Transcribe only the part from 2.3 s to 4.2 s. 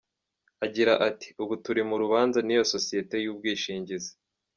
n’iyo sosiyete y’ubwishingizi.